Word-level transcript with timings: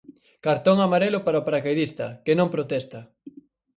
Cartón 0.45 0.77
amarelo 0.79 1.19
para 1.25 1.41
o 1.41 1.45
paracaidista, 1.47 2.05
que 2.25 2.33
non 2.39 2.53
protesta. 2.55 2.99